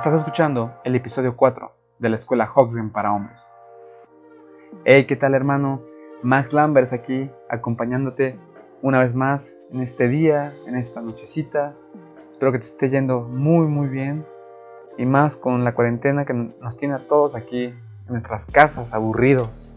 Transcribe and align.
Estás 0.00 0.14
escuchando 0.14 0.72
el 0.82 0.96
episodio 0.96 1.36
4 1.36 1.74
de 1.98 2.08
la 2.08 2.14
escuela 2.14 2.50
Hoxgen 2.50 2.88
para 2.88 3.12
hombres. 3.12 3.50
Hey, 4.86 5.04
¿qué 5.04 5.14
tal 5.14 5.34
hermano? 5.34 5.82
Max 6.22 6.54
Lambers 6.54 6.94
aquí, 6.94 7.30
acompañándote 7.50 8.38
una 8.80 8.98
vez 8.98 9.14
más 9.14 9.58
en 9.70 9.82
este 9.82 10.08
día, 10.08 10.54
en 10.66 10.76
esta 10.76 11.02
nochecita. 11.02 11.74
Espero 12.30 12.50
que 12.50 12.60
te 12.60 12.64
esté 12.64 12.88
yendo 12.88 13.20
muy 13.20 13.66
muy 13.66 13.88
bien 13.88 14.24
y 14.96 15.04
más 15.04 15.36
con 15.36 15.64
la 15.64 15.74
cuarentena 15.74 16.24
que 16.24 16.32
nos 16.32 16.78
tiene 16.78 16.94
a 16.94 17.06
todos 17.06 17.34
aquí 17.36 17.64
en 17.64 17.76
nuestras 18.08 18.46
casas 18.46 18.94
aburridos. 18.94 19.74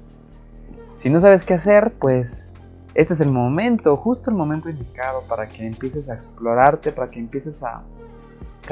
Si 0.96 1.10
no 1.10 1.20
sabes 1.20 1.44
qué 1.44 1.56
hacer, 1.56 1.92
pues 2.00 2.50
este 2.94 3.12
es 3.14 3.20
el 3.20 3.30
momento, 3.30 3.98
justo 3.98 4.30
el 4.30 4.38
momento 4.38 4.70
indicado 4.70 5.22
para 5.28 5.50
que 5.50 5.68
empieces 5.68 6.10
a 6.10 6.14
explorarte, 6.14 6.94
para 6.94 7.12
que 7.12 7.20
empieces 7.20 7.62
a 7.62 7.84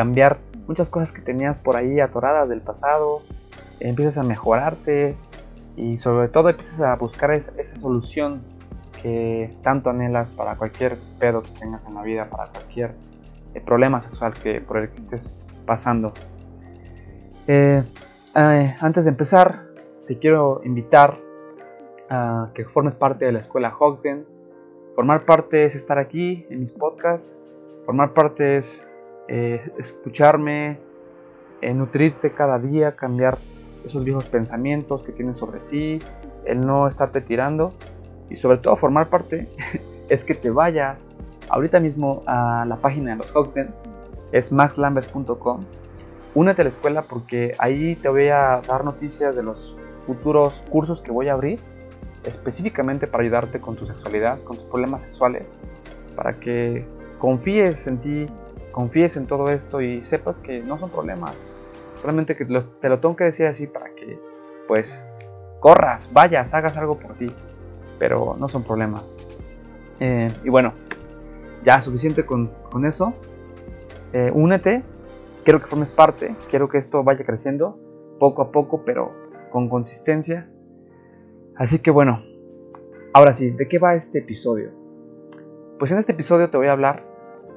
cambiar 0.02 0.40
muchas 0.66 0.90
cosas 0.90 1.12
que 1.12 1.22
tenías 1.22 1.60
por 1.60 1.76
ahí 1.76 2.00
atoradas 2.00 2.50
del 2.50 2.60
pasado, 2.60 3.22
empieces 3.80 4.18
a 4.18 4.24
mejorarte 4.24 5.16
y 5.76 6.00
sobre 6.00 6.28
todo 6.28 6.50
empieces 6.50 6.82
a 6.82 6.96
buscar 6.96 7.30
esa, 7.30 7.78
solución 7.78 8.42
que 9.00 9.56
tanto 9.62 9.92
anhelas 9.92 10.32
para 10.32 10.56
cualquier 10.56 10.98
pedo 11.20 11.44
que 11.44 11.52
tengas 11.52 11.86
en 11.86 11.94
la 11.94 12.02
vida, 12.02 12.28
para 12.32 12.48
cualquier 12.48 12.96
eh, 13.54 13.62
problema 13.62 14.02
sexual 14.02 14.34
que, 14.34 14.60
por 14.60 14.78
el 14.78 14.90
que 14.90 14.98
estés 14.98 15.38
pasando. 15.68 16.14
Eh, 17.46 17.84
eh, 18.36 18.76
antes 18.80 19.06
de 19.06 19.12
empezar, 19.12 19.68
te 20.08 20.18
quiero 20.18 20.62
invitar 20.64 21.20
a 22.10 22.50
que 22.56 22.66
formes 22.66 22.96
parte 22.96 23.26
de 23.26 23.34
la 23.34 23.40
escuela 23.40 23.72
Hogden. 23.80 24.26
Formar 24.96 25.26
parte 25.26 25.64
es 25.66 25.76
estar 25.76 26.00
aquí 26.00 26.48
en 26.50 26.60
mis 26.60 26.72
podcasts. 26.72 27.38
Formar 27.86 28.14
parte 28.14 28.58
es 28.58 28.88
eh, 29.34 29.72
escucharme, 29.78 30.78
eh, 31.62 31.74
nutrirte 31.74 32.34
cada 32.34 32.60
día, 32.60 32.98
cambiar 32.98 33.38
esos 33.86 34.04
viejos 34.04 34.26
pensamientos 34.26 35.04
que 35.04 35.14
tienes 35.14 35.38
sobre 35.38 35.62
ti, 35.62 36.00
el 36.44 36.66
no 36.66 36.86
estarte 36.86 37.22
tirando 37.22 37.72
y 38.30 38.36
sobre 38.36 38.58
todo 38.58 38.76
formar 38.76 39.08
parte 39.08 39.48
es 40.10 40.26
que 40.26 40.36
te 40.36 40.50
vayas 40.50 41.12
ahorita 41.48 41.80
mismo 41.80 42.24
a 42.28 42.66
la 42.68 42.76
página 42.76 43.12
de 43.12 43.18
los 43.20 43.34
Hoxden, 43.34 43.74
es 44.34 44.52
maxlambert.com. 44.52 45.64
Únete 46.36 46.64
a 46.64 46.66
la 46.66 46.70
escuela 46.70 47.02
porque 47.02 47.56
ahí 47.58 47.96
te 47.96 48.10
voy 48.10 48.28
a 48.28 48.62
dar 48.68 48.84
noticias 48.84 49.38
de 49.38 49.44
los 49.44 49.78
futuros 50.02 50.62
cursos 50.70 51.02
que 51.02 51.12
voy 51.12 51.30
a 51.30 51.34
abrir 51.34 51.58
específicamente 52.26 53.08
para 53.08 53.24
ayudarte 53.24 53.62
con 53.62 53.78
tu 53.78 53.88
sexualidad, 53.88 54.44
con 54.44 54.58
tus 54.58 54.66
problemas 54.66 55.04
sexuales, 55.04 55.48
para 56.18 56.34
que 56.34 56.86
confíes 57.18 57.88
en 57.88 58.00
ti, 58.00 58.28
confíes 58.72 59.18
en 59.18 59.28
todo 59.28 59.50
esto 59.50 59.82
y 59.82 60.02
sepas 60.02 60.40
que 60.40 60.62
no 60.62 60.78
son 60.78 60.90
problemas. 60.90 61.36
Solamente 62.02 62.36
que 62.36 62.46
te 62.46 62.90
lo 62.90 63.00
tengo 63.00 63.16
que 63.16 63.26
decir 63.26 63.46
así 63.46 63.68
para 63.68 63.94
que, 63.94 64.20
pues, 64.68 65.06
corras, 65.60 66.10
vayas, 66.12 66.54
hagas 66.54 66.78
algo 66.78 66.98
por 66.98 67.14
ti. 67.14 67.32
Pero 68.00 68.36
no 68.40 68.48
son 68.48 68.64
problemas. 68.64 69.14
Eh, 70.00 70.32
y 70.44 70.50
bueno, 70.50 70.74
ya 71.64 71.80
suficiente 71.80 72.26
con, 72.26 72.50
eso. 72.86 73.14
Eh, 74.14 74.32
únete, 74.34 74.84
quiero 75.44 75.60
que 75.60 75.68
formes 75.68 75.90
parte, 75.90 76.36
quiero 76.50 76.68
que 76.68 76.78
esto 76.78 77.04
vaya 77.04 77.24
creciendo 77.24 77.80
poco 78.20 78.42
a 78.42 78.52
poco, 78.52 78.84
pero 78.84 79.12
con 79.52 79.70
consistencia. 79.70 80.50
Así 81.56 81.80
que 81.80 81.92
bueno, 81.92 82.24
ahora 83.14 83.34
sí, 83.34 83.52
¿de 83.52 83.68
qué 83.68 83.78
va 83.78 83.94
este 83.94 84.20
episodio? 84.20 84.72
Pues 85.78 85.92
en 85.92 86.00
este 86.00 86.14
episodio 86.14 86.50
te 86.50 86.58
voy 86.58 86.68
a 86.68 86.72
hablar 86.72 87.11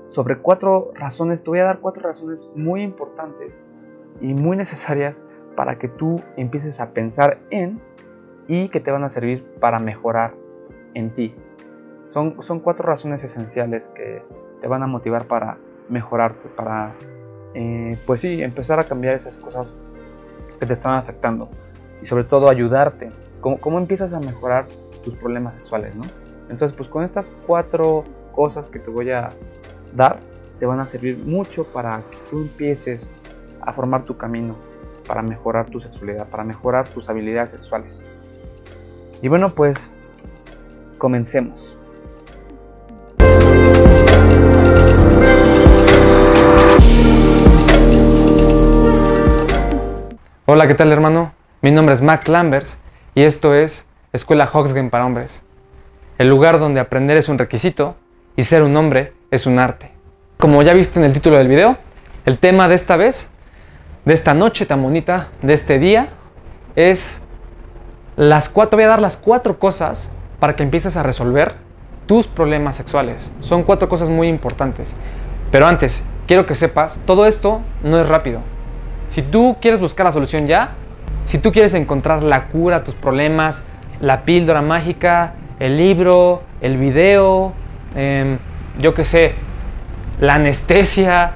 sobre 0.09 0.39
cuatro 0.39 0.93
razones, 0.95 1.43
te 1.43 1.51
voy 1.51 1.61
a 1.61 1.65
dar 1.65 1.81
cuatro 1.81 2.03
razones 2.03 2.51
muy 2.55 2.83
importantes 2.83 3.67
y 4.21 4.35
muy 4.35 4.57
necesarias 4.57 5.25
para 5.57 5.79
que 5.79 5.89
tú 5.89 6.21
empieces 6.37 6.81
a 6.81 6.91
pensar 6.91 7.39
en 7.51 7.81
y 8.47 8.69
que 8.69 8.81
te 8.81 8.91
van 8.91 9.05
a 9.05 9.09
servir 9.09 9.45
para 9.61 9.79
mejorar 9.79 10.35
en 10.95 11.13
ti. 11.13 11.35
Son, 12.07 12.43
son 12.43 12.61
cuatro 12.61 12.87
razones 12.87 13.25
esenciales 13.25 13.89
que 13.89 14.23
te 14.61 14.69
van 14.69 14.83
a 14.83 14.87
motivar 14.87 15.25
para 15.25 15.59
mejorarte, 15.89 16.49
para, 16.49 16.95
eh, 17.55 17.99
pues 18.07 18.21
sí, 18.21 18.43
empezar 18.43 18.79
a 18.79 18.85
cambiar 18.85 19.15
esas 19.15 19.39
cosas 19.39 19.81
que 20.61 20.67
te 20.67 20.73
están 20.73 20.95
afectando 20.95 21.49
y 22.03 22.07
sobre 22.07 22.25
todo 22.25 22.49
ayudarte. 22.49 23.11
¿Cómo, 23.41 23.59
cómo 23.59 23.79
empiezas 23.79 24.13
a 24.13 24.21
mejorar 24.21 24.67
tus 25.05 25.15
problemas 25.15 25.55
sexuales, 25.55 25.95
no? 25.97 26.05
Entonces, 26.51 26.77
pues 26.77 26.89
con 26.89 27.05
estas 27.05 27.33
cuatro 27.47 28.05
cosas 28.33 28.69
que 28.69 28.79
te 28.79 28.91
voy 28.91 29.11
a 29.11 29.31
dar 29.95 30.19
te 30.59 30.67
van 30.67 30.81
a 30.81 30.87
servir 30.87 31.19
mucho 31.19 31.65
para 31.65 32.03
que 32.11 32.17
tú 32.31 32.39
empieces 32.39 33.11
a 33.61 33.73
formar 33.73 34.03
tu 34.03 34.17
camino, 34.17 34.57
para 35.07 35.23
mejorar 35.23 35.67
tu 35.67 35.81
sexualidad, 35.81 36.29
para 36.29 36.45
mejorar 36.45 36.89
tus 36.89 37.09
habilidades 37.09 37.53
sexuales. 37.53 37.99
Y 39.23 39.29
bueno, 39.29 39.51
pues 39.51 39.91
comencemos. 40.99 41.77
Hola, 50.47 50.67
¿qué 50.67 50.75
tal 50.75 50.93
hermano? 50.93 51.33
Mi 51.63 51.71
nombre 51.71 51.95
es 51.95 52.03
Max 52.03 52.29
Lambers 52.29 52.79
y 53.15 53.23
esto 53.23 53.55
es 53.55 53.87
Escuela 54.13 54.49
Hoxgen 54.53 54.91
para 54.91 55.07
Hombres, 55.07 55.43
el 56.19 56.29
lugar 56.29 56.59
donde 56.59 56.81
aprender 56.81 57.17
es 57.17 57.29
un 57.29 57.39
requisito 57.39 57.97
y 58.37 58.43
ser 58.43 58.63
un 58.63 58.77
hombre 58.77 59.13
es 59.35 59.47
un 59.47 59.59
arte. 59.59 59.91
Como 60.39 60.63
ya 60.63 60.75
viste 60.75 60.99
en 60.99 61.05
el 61.05 61.13
título 61.13 61.37
del 61.37 61.49
video, 61.49 61.77
el 62.25 62.39
tema 62.39 62.69
de 62.69 62.75
esta 62.75 62.97
vez, 62.97 63.29
de 64.05 64.15
esta 64.15 64.35
noche 64.35 64.67
tan 64.67 64.83
bonita, 64.83 65.29
de 65.43 65.53
este 65.53 65.79
día, 65.79 66.09
es 66.77 67.23
las 68.17 68.49
cuatro, 68.49 68.77
voy 68.77 68.85
a 68.85 68.89
dar 68.89 69.01
las 69.01 69.17
cuatro 69.17 69.59
cosas 69.59 70.11
para 70.39 70.55
que 70.57 70.63
empieces 70.63 70.97
a 70.97 71.03
resolver 71.03 71.55
tus 72.07 72.27
problemas 72.27 72.77
sexuales. 72.77 73.33
Son 73.41 73.63
cuatro 73.63 73.89
cosas 73.89 74.09
muy 74.09 74.29
importantes. 74.29 74.95
Pero 75.51 75.67
antes, 75.67 76.05
quiero 76.27 76.47
que 76.47 76.55
sepas, 76.55 77.01
todo 77.07 77.27
esto 77.27 77.61
no 77.83 77.99
es 77.99 78.09
rápido. 78.09 78.41
Si 79.09 79.23
tú 79.23 79.57
quieres 79.61 79.81
buscar 79.81 80.07
la 80.07 80.13
solución 80.13 80.47
ya, 80.47 80.73
si 81.23 81.39
tú 81.39 81.53
quieres 81.53 81.75
encontrar 81.75 82.23
la 82.23 82.49
cura 82.49 82.77
a 82.77 82.85
tus 82.85 82.95
problemas, 82.95 83.65
la 84.01 84.23
píldora 84.23 84.63
mágica, 84.63 85.35
el 85.59 85.77
libro, 85.77 86.43
el 86.61 86.77
video, 86.77 87.53
Em, 87.95 88.39
yo 88.79 88.95
qué 88.95 89.05
sé, 89.05 89.35
la 90.21 90.35
anestesia, 90.35 91.33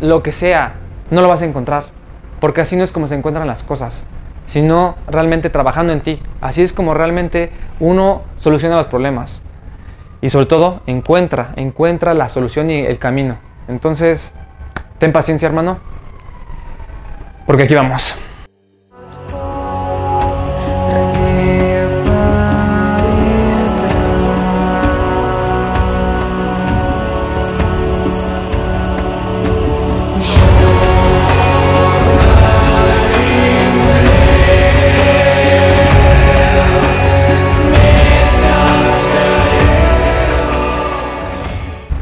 lo 0.00 0.22
que 0.22 0.32
sea, 0.32 0.74
no 1.10 1.22
lo 1.22 1.28
vas 1.28 1.42
a 1.42 1.46
encontrar. 1.46 1.84
Porque 2.40 2.62
así 2.62 2.76
no 2.76 2.84
es 2.84 2.92
como 2.92 3.06
se 3.06 3.14
encuentran 3.14 3.46
las 3.46 3.62
cosas, 3.62 4.04
sino 4.46 4.96
realmente 5.06 5.50
trabajando 5.50 5.92
en 5.92 6.00
ti. 6.00 6.22
Así 6.40 6.62
es 6.62 6.72
como 6.72 6.94
realmente 6.94 7.52
uno 7.78 8.22
soluciona 8.36 8.76
los 8.76 8.86
problemas. 8.86 9.42
Y 10.22 10.30
sobre 10.30 10.46
todo, 10.46 10.80
encuentra, 10.86 11.52
encuentra 11.56 12.14
la 12.14 12.28
solución 12.28 12.70
y 12.70 12.80
el 12.80 12.98
camino. 12.98 13.36
Entonces, 13.68 14.32
ten 14.98 15.12
paciencia, 15.12 15.46
hermano. 15.46 15.78
Porque 17.46 17.64
aquí 17.64 17.74
vamos. 17.74 18.14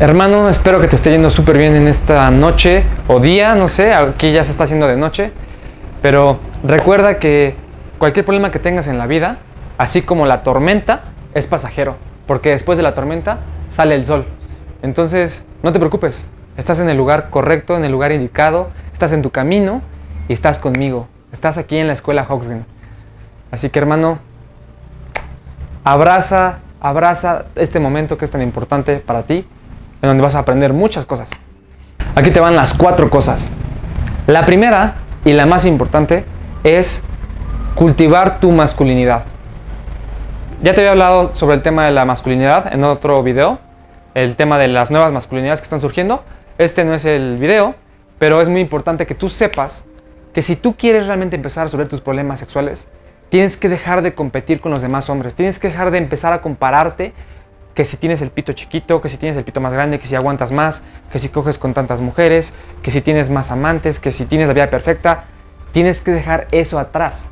Hermano, 0.01 0.49
espero 0.49 0.81
que 0.81 0.87
te 0.87 0.95
esté 0.95 1.11
yendo 1.11 1.29
súper 1.29 1.59
bien 1.59 1.75
en 1.75 1.89
esta 1.89 2.31
noche 2.31 2.85
o 3.09 3.19
día, 3.19 3.57
no 3.57 3.67
sé, 3.67 3.93
aquí 3.93 4.31
ya 4.31 4.45
se 4.45 4.53
está 4.53 4.63
haciendo 4.63 4.87
de 4.87 4.97
noche, 4.97 5.33
pero 6.01 6.39
recuerda 6.63 7.19
que 7.19 7.57
cualquier 7.99 8.25
problema 8.25 8.53
que 8.53 8.61
tengas 8.61 8.87
en 8.87 8.97
la 8.97 9.09
vida, 9.09 9.39
así 9.77 10.03
como 10.03 10.25
la 10.25 10.45
tormenta, 10.45 11.01
es 11.35 11.49
pasajero, 11.49 11.97
porque 12.29 12.51
después 12.51 12.77
de 12.77 12.85
la 12.85 12.95
tormenta 12.95 13.39
sale 13.67 13.97
el 13.97 14.07
sol. 14.07 14.25
Entonces, 14.83 15.45
no 15.65 15.73
te 15.73 15.81
preocupes, 15.81 16.29
estás 16.57 16.79
en 16.79 16.89
el 16.89 16.97
lugar 16.97 17.29
correcto, 17.29 17.77
en 17.77 17.85
el 17.85 17.91
lugar 17.91 18.13
indicado, 18.13 18.69
estás 18.93 19.13
en 19.13 19.23
tu 19.23 19.31
camino 19.31 19.83
y 20.29 20.33
estás 20.33 20.61
conmigo, 20.61 21.09
estás 21.33 21.59
aquí 21.59 21.77
en 21.77 21.89
la 21.89 21.95
escuela 21.95 22.25
Hoxgen. 22.29 22.65
Así 23.51 23.69
que 23.69 23.81
hermano, 23.81 24.21
abraza, 25.83 26.61
abraza 26.81 27.47
este 27.57 27.81
momento 27.81 28.17
que 28.17 28.27
es 28.27 28.31
tan 28.31 28.43
importante 28.43 28.99
para 28.99 29.25
ti 29.25 29.45
en 30.03 30.09
donde 30.09 30.23
vas 30.23 30.35
a 30.35 30.41
aprender 30.41 30.73
muchas 30.73 31.07
cosas. 31.07 31.31
Aquí 32.15 32.31
te 32.31 32.41
van 32.41 32.57
las 32.57 32.75
cuatro 32.75 33.11
cosas. 33.11 33.49
La 34.27 34.45
primera 34.45 34.97
y 35.25 35.33
la 35.33 35.47
más 35.47 35.65
importante 35.65 36.25
es 36.65 37.03
cultivar 37.75 38.41
tu 38.41 38.51
masculinidad. 38.51 39.25
Ya 40.63 40.75
te 40.75 40.81
había 40.81 40.91
hablado 40.91 41.35
sobre 41.35 41.55
el 41.55 41.63
tema 41.63 41.87
de 41.87 41.93
la 41.93 42.05
masculinidad 42.05 42.73
en 42.73 42.83
otro 42.83 43.23
video, 43.23 43.61
el 44.15 44.35
tema 44.35 44.59
de 44.59 44.69
las 44.69 44.91
nuevas 44.91 45.13
masculinidades 45.13 45.61
que 45.61 45.65
están 45.65 45.81
surgiendo. 45.81 46.25
Este 46.59 46.85
no 46.85 46.95
es 46.95 47.05
el 47.05 47.39
video, 47.39 47.77
pero 48.19 48.41
es 48.41 48.49
muy 48.49 48.61
importante 48.61 49.07
que 49.07 49.15
tú 49.15 49.29
sepas 49.29 49.85
que 50.35 50.43
si 50.43 50.57
tú 50.57 50.77
quieres 50.77 51.07
realmente 51.07 51.37
empezar 51.37 51.63
a 51.63 51.65
resolver 51.65 51.89
tus 51.89 52.01
problemas 52.01 52.41
sexuales, 52.41 52.89
tienes 53.29 53.57
que 53.57 53.69
dejar 53.69 54.03
de 54.03 54.15
competir 54.15 54.61
con 54.61 54.73
los 54.73 54.83
demás 54.83 55.09
hombres, 55.11 55.35
tienes 55.35 55.59
que 55.59 55.69
dejar 55.69 55.91
de 55.91 55.99
empezar 55.99 56.33
a 56.33 56.41
compararte 56.41 57.13
que 57.79 57.85
si 57.85 57.97
tienes 57.97 58.21
el 58.23 58.31
pito 58.31 58.53
chiquito, 58.55 59.01
que 59.01 59.09
si 59.09 59.19
tienes 59.19 59.39
el 59.39 59.45
pito 59.45 59.61
más 59.61 59.73
grande, 59.73 60.01
que 60.01 60.07
si 60.09 60.17
aguantas 60.17 60.51
más, 60.51 60.83
que 61.13 61.21
si 61.21 61.29
coges 61.29 61.59
con 61.59 61.75
tantas 61.75 62.01
mujeres, 62.01 62.53
que 62.83 62.91
si 62.91 63.03
tienes 63.03 63.31
más 63.31 63.53
amantes, 63.53 64.01
que 64.01 64.11
si 64.11 64.25
tienes 64.25 64.49
la 64.49 64.53
vida 64.53 64.69
perfecta, 64.69 65.27
tienes 65.71 66.01
que 66.01 66.11
dejar 66.11 66.49
eso 66.51 66.81
atrás. 66.81 67.31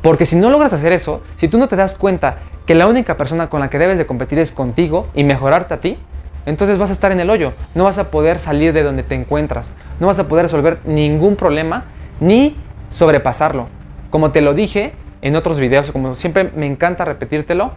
Porque 0.00 0.24
si 0.24 0.36
no 0.36 0.48
logras 0.48 0.72
hacer 0.72 0.92
eso, 0.92 1.20
si 1.36 1.46
tú 1.46 1.58
no 1.58 1.68
te 1.68 1.76
das 1.76 1.94
cuenta 1.94 2.38
que 2.64 2.74
la 2.74 2.86
única 2.86 3.18
persona 3.18 3.50
con 3.50 3.60
la 3.60 3.68
que 3.68 3.78
debes 3.78 3.98
de 3.98 4.06
competir 4.06 4.38
es 4.38 4.50
contigo 4.50 5.06
y 5.12 5.24
mejorarte 5.24 5.74
a 5.74 5.80
ti, 5.82 5.98
entonces 6.46 6.78
vas 6.78 6.88
a 6.88 6.94
estar 6.94 7.12
en 7.12 7.20
el 7.20 7.28
hoyo, 7.28 7.52
no 7.74 7.84
vas 7.84 7.98
a 7.98 8.10
poder 8.10 8.38
salir 8.38 8.72
de 8.72 8.82
donde 8.82 9.02
te 9.02 9.14
encuentras, 9.14 9.74
no 10.00 10.06
vas 10.06 10.20
a 10.20 10.26
poder 10.26 10.46
resolver 10.46 10.78
ningún 10.86 11.36
problema 11.36 11.84
ni 12.18 12.56
sobrepasarlo. 12.94 13.66
Como 14.08 14.30
te 14.30 14.40
lo 14.40 14.54
dije 14.54 14.94
en 15.20 15.36
otros 15.36 15.60
videos, 15.60 15.90
como 15.92 16.14
siempre 16.14 16.50
me 16.56 16.64
encanta 16.64 17.04
repetírtelo, 17.04 17.72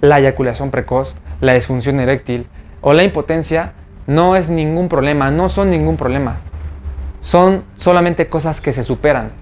la 0.00 0.18
eyaculación 0.18 0.70
precoz, 0.70 1.16
la 1.40 1.54
disfunción 1.54 2.00
eréctil 2.00 2.46
o 2.80 2.92
la 2.92 3.04
impotencia 3.04 3.72
no 4.06 4.36
es 4.36 4.50
ningún 4.50 4.88
problema, 4.88 5.30
no 5.30 5.48
son 5.48 5.70
ningún 5.70 5.96
problema. 5.96 6.38
Son 7.20 7.64
solamente 7.76 8.28
cosas 8.28 8.60
que 8.60 8.72
se 8.72 8.82
superan. 8.82 9.32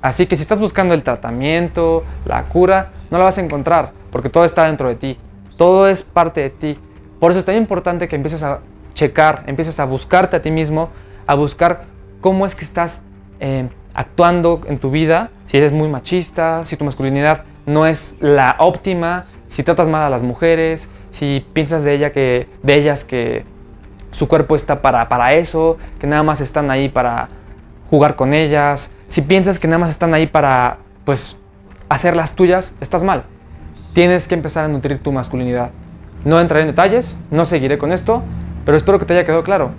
Así 0.00 0.26
que 0.26 0.36
si 0.36 0.42
estás 0.42 0.60
buscando 0.60 0.94
el 0.94 1.02
tratamiento, 1.02 2.04
la 2.24 2.44
cura, 2.44 2.92
no 3.10 3.18
la 3.18 3.24
vas 3.24 3.38
a 3.38 3.42
encontrar, 3.42 3.92
porque 4.10 4.28
todo 4.28 4.44
está 4.44 4.64
dentro 4.64 4.88
de 4.88 4.94
ti. 4.96 5.18
Todo 5.56 5.88
es 5.88 6.02
parte 6.02 6.42
de 6.42 6.50
ti. 6.50 6.78
Por 7.18 7.30
eso 7.30 7.40
es 7.40 7.46
tan 7.46 7.56
importante 7.56 8.08
que 8.08 8.16
empieces 8.16 8.42
a 8.42 8.60
checar, 8.94 9.44
empieces 9.46 9.80
a 9.80 9.84
buscarte 9.84 10.36
a 10.36 10.42
ti 10.42 10.50
mismo, 10.50 10.90
a 11.26 11.34
buscar 11.34 11.84
cómo 12.20 12.46
es 12.46 12.54
que 12.54 12.64
estás 12.64 13.02
eh, 13.40 13.68
actuando 13.94 14.60
en 14.66 14.78
tu 14.78 14.90
vida, 14.90 15.30
si 15.46 15.56
eres 15.56 15.72
muy 15.72 15.88
machista, 15.88 16.64
si 16.64 16.76
tu 16.76 16.84
masculinidad 16.84 17.44
no 17.66 17.86
es 17.86 18.14
la 18.20 18.56
óptima, 18.58 19.24
si 19.54 19.62
tratas 19.62 19.86
mal 19.86 20.02
a 20.02 20.10
las 20.10 20.24
mujeres, 20.24 20.88
si 21.12 21.46
piensas 21.52 21.84
de, 21.84 21.94
ella 21.94 22.10
que, 22.10 22.48
de 22.64 22.74
ellas 22.74 23.04
que 23.04 23.44
su 24.10 24.26
cuerpo 24.26 24.56
está 24.56 24.82
para, 24.82 25.08
para 25.08 25.34
eso, 25.34 25.78
que 26.00 26.08
nada 26.08 26.24
más 26.24 26.40
están 26.40 26.72
ahí 26.72 26.88
para 26.88 27.28
jugar 27.88 28.16
con 28.16 28.34
ellas, 28.34 28.90
si 29.06 29.22
piensas 29.22 29.60
que 29.60 29.68
nada 29.68 29.78
más 29.78 29.90
están 29.90 30.12
ahí 30.12 30.26
para, 30.26 30.78
pues, 31.04 31.36
hacer 31.88 32.16
las 32.16 32.34
tuyas, 32.34 32.74
estás 32.80 33.04
mal. 33.04 33.26
Tienes 33.92 34.26
que 34.26 34.34
empezar 34.34 34.64
a 34.64 34.68
nutrir 34.68 35.00
tu 35.00 35.12
masculinidad. 35.12 35.70
No 36.24 36.40
entraré 36.40 36.62
en 36.62 36.70
detalles, 36.70 37.16
no 37.30 37.44
seguiré 37.44 37.78
con 37.78 37.92
esto, 37.92 38.24
pero 38.64 38.76
espero 38.76 38.98
que 38.98 39.04
te 39.04 39.14
haya 39.14 39.24
quedado 39.24 39.44
claro. 39.44 39.70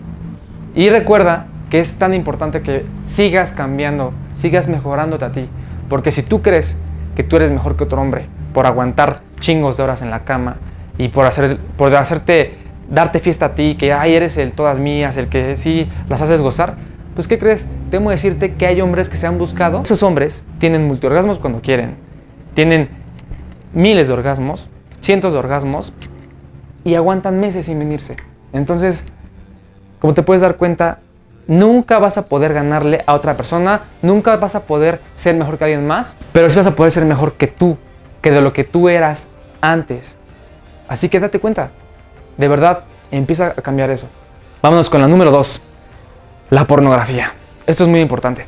Y 0.74 0.89
recuerda 0.89 1.48
que 1.69 1.81
es 1.81 1.98
tan 1.98 2.13
importante 2.13 2.62
que 2.62 2.86
sigas 3.04 3.51
cambiando, 3.51 4.13
sigas 4.36 4.69
mejorándote 4.69 5.25
a 5.25 5.33
ti, 5.33 5.50
porque 5.89 6.12
si 6.12 6.24
tú 6.24 6.42
crees 6.42 6.77
que 7.13 7.24
tú 7.24 7.36
eres 7.36 7.51
mejor 7.51 7.75
que 7.75 7.83
otro 7.83 8.00
hombre 8.00 8.30
por 8.54 8.66
aguantar 8.66 9.19
chingos 9.45 9.77
de 9.77 9.83
horas 9.83 10.01
en 10.01 10.09
la 10.09 10.24
cama 10.24 10.57
y 10.97 11.09
por, 11.09 11.25
hacer, 11.25 11.59
por 11.77 11.95
hacerte, 11.95 12.56
darte 12.89 13.19
fiesta 13.19 13.47
a 13.47 13.56
ti, 13.56 13.75
que 13.75 13.94
ay, 13.94 14.15
eres 14.15 14.38
el 14.38 14.53
todas 14.53 14.80
mías, 14.80 15.18
el 15.18 15.27
que 15.27 15.56
sí 15.56 15.88
las 16.09 16.21
haces 16.24 16.42
gozar, 16.42 16.75
pues 17.13 17.27
¿qué 17.27 17.38
crees? 17.38 17.68
Temo 17.92 18.09
decirte 18.09 18.56
que 18.56 18.65
hay 18.65 18.81
hombres 18.81 19.07
que 19.07 19.18
se 19.18 19.27
han 19.27 19.38
buscado. 19.38 19.83
Esos 19.83 20.01
hombres 20.01 20.44
tienen 20.57 20.88
multiorgasmos 20.88 21.38
cuando 21.38 21.62
quieren. 21.62 21.95
Tienen 22.56 22.89
miles 23.71 24.07
de 24.07 24.13
orgasmos, 24.13 24.68
cientos 25.00 25.33
de 25.33 25.39
orgasmos 25.39 25.94
y 26.83 26.95
aguantan 26.95 27.39
meses 27.39 27.68
sin 27.68 27.77
venirse. 27.77 28.15
Entonces, 28.51 29.06
como 30.00 30.15
te 30.15 30.24
puedes 30.24 30.41
dar 30.41 30.57
cuenta, 30.57 31.00
nunca 31.45 32.00
vas 32.00 32.18
a 32.18 32.27
poder 32.27 32.51
ganarle 32.51 33.03
a 33.06 33.13
otra 33.13 33.38
persona, 33.38 33.81
nunca 34.01 34.38
vas 34.38 34.56
a 34.56 34.63
poder 34.63 35.01
ser 35.13 35.36
mejor 35.36 35.59
que 35.59 35.65
alguien 35.65 35.86
más, 35.86 36.18
pero 36.33 36.50
sí 36.50 36.56
vas 36.57 36.68
a 36.68 36.75
poder 36.75 36.91
ser 36.91 37.06
mejor 37.06 37.33
que 37.33 37.45
tú, 37.45 37.77
que 38.21 38.31
de 38.31 38.41
lo 38.41 38.53
que 38.53 38.63
tú 38.63 38.89
eras 38.89 39.30
antes. 39.71 40.17
Así 40.88 41.09
que 41.09 41.19
date 41.19 41.39
cuenta, 41.39 41.71
de 42.38 42.47
verdad, 42.47 42.83
empieza 43.12 43.47
a 43.47 43.62
cambiar 43.62 43.89
eso. 43.89 44.09
Vámonos 44.62 44.89
con 44.89 45.01
la 45.01 45.07
número 45.07 45.31
dos. 45.31 45.62
La 46.50 46.65
pornografía. 46.65 47.33
Esto 47.65 47.83
es 47.83 47.89
muy 47.89 48.01
importante. 48.01 48.47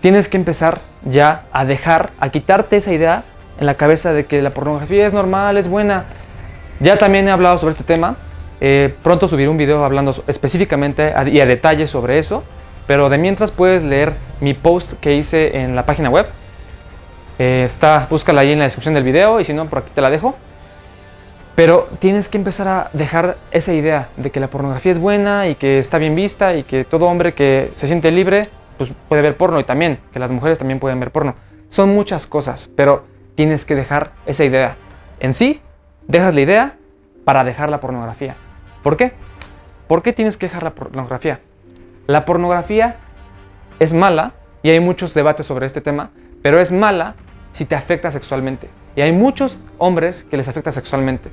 Tienes 0.00 0.28
que 0.28 0.36
empezar 0.36 0.80
ya 1.04 1.46
a 1.52 1.64
dejar, 1.64 2.10
a 2.20 2.28
quitarte 2.30 2.76
esa 2.76 2.92
idea 2.92 3.24
en 3.58 3.66
la 3.66 3.74
cabeza 3.74 4.12
de 4.12 4.26
que 4.26 4.40
la 4.40 4.50
pornografía 4.50 5.06
es 5.06 5.12
normal, 5.12 5.56
es 5.56 5.68
buena. 5.68 6.04
Ya 6.80 6.96
también 6.96 7.26
he 7.26 7.30
hablado 7.32 7.58
sobre 7.58 7.72
este 7.72 7.84
tema. 7.84 8.16
Eh, 8.60 8.94
pronto 9.02 9.26
subiré 9.26 9.48
un 9.48 9.56
video 9.56 9.84
hablando 9.84 10.14
específicamente 10.28 11.12
y 11.26 11.40
a 11.40 11.46
detalle 11.46 11.88
sobre 11.88 12.18
eso. 12.18 12.44
Pero 12.86 13.08
de 13.08 13.18
mientras 13.18 13.50
puedes 13.50 13.82
leer 13.82 14.14
mi 14.40 14.54
post 14.54 14.94
que 15.00 15.16
hice 15.16 15.58
en 15.58 15.74
la 15.74 15.84
página 15.84 16.08
web. 16.08 16.28
Eh, 17.38 17.64
está, 17.64 18.06
búscala 18.10 18.40
ahí 18.40 18.52
en 18.52 18.58
la 18.58 18.64
descripción 18.64 18.94
del 18.94 19.04
video 19.04 19.40
y 19.40 19.44
si 19.44 19.52
no, 19.52 19.66
por 19.66 19.80
aquí 19.80 19.92
te 19.94 20.00
la 20.00 20.10
dejo. 20.10 20.34
Pero 21.54 21.88
tienes 21.98 22.28
que 22.28 22.38
empezar 22.38 22.68
a 22.68 22.90
dejar 22.92 23.36
esa 23.50 23.72
idea 23.72 24.10
de 24.16 24.30
que 24.30 24.38
la 24.38 24.48
pornografía 24.48 24.92
es 24.92 24.98
buena 24.98 25.48
y 25.48 25.56
que 25.56 25.78
está 25.78 25.98
bien 25.98 26.14
vista 26.14 26.54
y 26.54 26.62
que 26.62 26.84
todo 26.84 27.06
hombre 27.06 27.34
que 27.34 27.72
se 27.74 27.86
siente 27.86 28.10
libre 28.12 28.48
pues 28.76 28.92
puede 29.08 29.22
ver 29.22 29.36
porno 29.36 29.58
y 29.58 29.64
también 29.64 29.98
que 30.12 30.20
las 30.20 30.30
mujeres 30.30 30.58
también 30.58 30.78
pueden 30.78 31.00
ver 31.00 31.10
porno. 31.10 31.34
Son 31.68 31.90
muchas 31.90 32.26
cosas, 32.26 32.70
pero 32.76 33.04
tienes 33.34 33.64
que 33.64 33.74
dejar 33.74 34.12
esa 34.24 34.44
idea. 34.44 34.76
En 35.20 35.34
sí, 35.34 35.60
dejas 36.06 36.34
la 36.34 36.40
idea 36.40 36.76
para 37.24 37.44
dejar 37.44 37.68
la 37.70 37.80
pornografía. 37.80 38.36
¿Por 38.82 38.96
qué? 38.96 39.12
¿Por 39.88 40.02
qué 40.02 40.12
tienes 40.12 40.36
que 40.36 40.46
dejar 40.46 40.62
la 40.62 40.74
pornografía? 40.74 41.40
La 42.06 42.24
pornografía 42.24 42.96
es 43.80 43.92
mala 43.92 44.32
y 44.62 44.70
hay 44.70 44.80
muchos 44.80 45.12
debates 45.12 45.44
sobre 45.44 45.66
este 45.66 45.80
tema, 45.80 46.10
pero 46.40 46.60
es 46.60 46.70
mala 46.70 47.16
si 47.52 47.64
te 47.64 47.74
afecta 47.74 48.10
sexualmente. 48.10 48.68
Y 48.96 49.00
hay 49.00 49.12
muchos 49.12 49.58
hombres 49.78 50.26
que 50.28 50.36
les 50.36 50.48
afecta 50.48 50.72
sexualmente. 50.72 51.30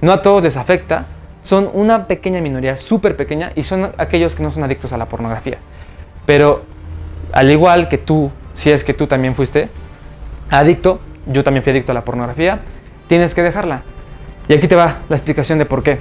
No 0.00 0.12
a 0.12 0.22
todos 0.22 0.42
les 0.42 0.56
afecta, 0.56 1.06
son 1.42 1.68
una 1.72 2.06
pequeña 2.06 2.40
minoría, 2.40 2.76
súper 2.76 3.16
pequeña, 3.16 3.52
y 3.54 3.62
son 3.62 3.92
aquellos 3.98 4.34
que 4.34 4.42
no 4.42 4.50
son 4.50 4.64
adictos 4.64 4.92
a 4.92 4.96
la 4.96 5.06
pornografía. 5.06 5.58
Pero 6.26 6.62
al 7.32 7.50
igual 7.50 7.88
que 7.88 7.98
tú, 7.98 8.30
si 8.52 8.70
es 8.70 8.84
que 8.84 8.94
tú 8.94 9.06
también 9.06 9.34
fuiste 9.34 9.68
adicto, 10.50 11.00
yo 11.26 11.42
también 11.42 11.62
fui 11.62 11.70
adicto 11.70 11.92
a 11.92 11.94
la 11.94 12.04
pornografía, 12.04 12.60
tienes 13.08 13.34
que 13.34 13.42
dejarla. 13.42 13.82
Y 14.48 14.54
aquí 14.54 14.68
te 14.68 14.76
va 14.76 14.98
la 15.08 15.16
explicación 15.16 15.58
de 15.58 15.66
por 15.66 15.82
qué. 15.82 15.98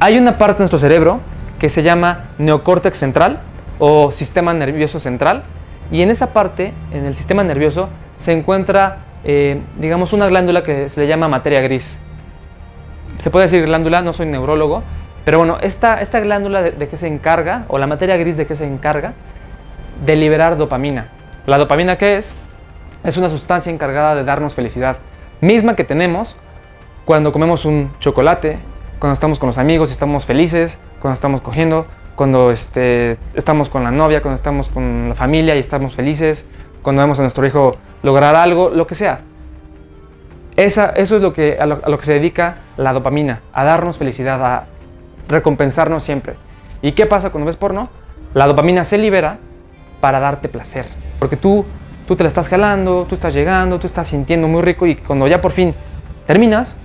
Hay 0.00 0.18
una 0.18 0.38
parte 0.38 0.58
de 0.58 0.64
nuestro 0.64 0.78
cerebro 0.78 1.20
que 1.58 1.68
se 1.68 1.82
llama 1.82 2.26
neocórtex 2.38 2.98
central 2.98 3.40
o 3.78 4.12
sistema 4.12 4.54
nervioso 4.54 5.00
central, 5.00 5.44
y 5.90 6.02
en 6.02 6.10
esa 6.10 6.32
parte, 6.32 6.72
en 6.92 7.04
el 7.04 7.14
sistema 7.14 7.44
nervioso, 7.44 7.88
se 8.24 8.32
encuentra, 8.32 9.00
eh, 9.22 9.60
digamos, 9.76 10.14
una 10.14 10.26
glándula 10.28 10.62
que 10.62 10.88
se 10.88 10.98
le 10.98 11.06
llama 11.06 11.28
materia 11.28 11.60
gris. 11.60 12.00
Se 13.18 13.28
puede 13.28 13.44
decir 13.44 13.66
glándula, 13.66 14.00
no 14.00 14.14
soy 14.14 14.24
neurólogo, 14.24 14.82
pero 15.26 15.36
bueno, 15.36 15.58
esta, 15.60 16.00
esta 16.00 16.20
glándula 16.20 16.62
de, 16.62 16.70
de 16.70 16.88
qué 16.88 16.96
se 16.96 17.06
encarga, 17.06 17.66
o 17.68 17.76
la 17.76 17.86
materia 17.86 18.16
gris 18.16 18.38
de 18.38 18.46
qué 18.46 18.56
se 18.56 18.66
encarga, 18.66 19.12
de 20.06 20.16
liberar 20.16 20.56
dopamina. 20.56 21.08
¿La 21.44 21.58
dopamina 21.58 21.98
qué 21.98 22.16
es? 22.16 22.32
Es 23.04 23.18
una 23.18 23.28
sustancia 23.28 23.70
encargada 23.70 24.14
de 24.14 24.24
darnos 24.24 24.54
felicidad, 24.54 24.96
misma 25.42 25.76
que 25.76 25.84
tenemos 25.84 26.38
cuando 27.04 27.30
comemos 27.30 27.66
un 27.66 27.92
chocolate, 28.00 28.58
cuando 28.98 29.12
estamos 29.12 29.38
con 29.38 29.48
los 29.48 29.58
amigos 29.58 29.90
y 29.90 29.92
estamos 29.92 30.24
felices, 30.24 30.78
cuando 30.98 31.12
estamos 31.12 31.42
cogiendo, 31.42 31.84
cuando 32.16 32.50
este, 32.50 33.18
estamos 33.34 33.68
con 33.68 33.84
la 33.84 33.90
novia, 33.90 34.22
cuando 34.22 34.36
estamos 34.36 34.70
con 34.70 35.10
la 35.10 35.14
familia 35.14 35.54
y 35.56 35.58
estamos 35.58 35.94
felices, 35.94 36.46
cuando 36.80 37.02
vemos 37.02 37.18
a 37.18 37.22
nuestro 37.22 37.46
hijo 37.46 37.72
lograr 38.04 38.36
algo, 38.36 38.68
lo 38.68 38.86
que 38.86 38.94
sea. 38.94 39.20
Esa, 40.56 40.90
eso 40.90 41.16
es 41.16 41.22
lo 41.22 41.32
que, 41.32 41.56
a, 41.58 41.66
lo, 41.66 41.98
que 41.98 42.04
se 42.04 42.12
dedica 42.12 42.58
la 42.76 42.92
dopamina, 42.92 43.40
a 43.52 43.64
darnos 43.64 43.98
felicidad, 43.98 44.44
a 44.44 44.66
recompensarnos 45.26 46.04
siempre. 46.04 46.34
¿Y 46.82 46.92
qué 46.92 47.06
pasa 47.06 47.30
cuando 47.30 47.46
ves 47.46 47.56
porno? 47.56 47.88
La 48.34 48.46
dopamina 48.46 48.84
se 48.84 48.98
libera 48.98 49.38
para 50.00 50.20
darte 50.20 50.48
placer. 50.48 50.86
Porque 51.18 51.36
tú, 51.36 51.64
tú 52.06 52.14
te 52.14 52.22
la 52.22 52.28
estás 52.28 52.48
jalando, 52.48 53.06
tú 53.08 53.14
estás 53.14 53.32
llegando, 53.32 53.80
tú 53.80 53.86
estás 53.86 54.06
sintiendo 54.06 54.46
muy 54.48 54.60
rico 54.60 54.86
y 54.86 54.96
cuando 54.96 55.26
ya 55.26 55.40
por 55.40 55.52
fin 55.52 55.74
terminas, 56.26 56.76